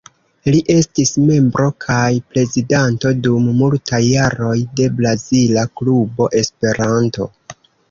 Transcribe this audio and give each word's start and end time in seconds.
Li 0.53 0.59
estis 0.75 1.11
membro 1.25 1.67
kaj 1.85 2.07
prezidanto, 2.31 3.13
dum 3.29 3.47
multaj 3.61 4.01
jaroj, 4.07 4.57
de 4.81 4.89
Brazila 4.97 5.69
Klubo 5.77 6.31
Esperanto. 6.43 7.33